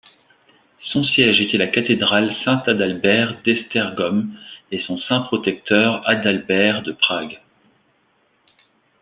[0.91, 4.35] Son siège était la cathédrale Saint-Adalbert d'Esztergom
[4.71, 7.39] et son saint protecteur Adalbert de Prague.